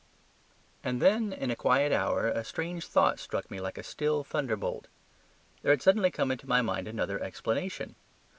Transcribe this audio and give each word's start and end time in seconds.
And 0.83 0.99
then 0.99 1.31
in 1.31 1.51
a 1.51 1.55
quiet 1.55 1.91
hour 1.91 2.27
a 2.27 2.43
strange 2.43 2.87
thought 2.87 3.19
struck 3.19 3.51
me 3.51 3.61
like 3.61 3.77
a 3.77 3.83
still 3.83 4.23
thunderbolt. 4.23 4.87
There 5.61 5.71
had 5.71 5.83
suddenly 5.83 6.09
come 6.09 6.31
into 6.31 6.47
my 6.49 6.63
mind 6.63 6.87
another 6.87 7.21
explanation. 7.21 7.93